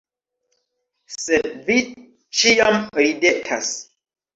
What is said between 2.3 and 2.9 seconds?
ĉiam